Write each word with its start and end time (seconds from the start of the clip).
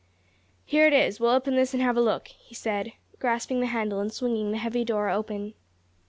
"Here 0.65 0.87
it 0.87 0.93
is; 0.93 1.19
we'll 1.19 1.29
open 1.29 1.53
this 1.55 1.75
and 1.75 1.83
have 1.83 1.95
a 1.95 2.01
look," 2.01 2.29
he 2.29 2.55
said, 2.55 2.93
grasping 3.19 3.59
the 3.59 3.67
handle 3.67 3.99
and 3.99 4.11
swinging 4.11 4.49
the 4.49 4.57
heavy 4.57 4.83
door 4.83 5.11
open. 5.11 5.53